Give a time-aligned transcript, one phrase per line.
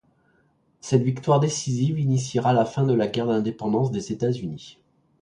[0.79, 4.79] Cette victoire décisive initiera la fin de la guerre d'indépendance des États-Unis.